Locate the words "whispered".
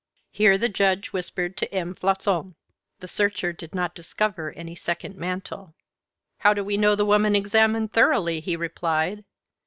1.13-1.55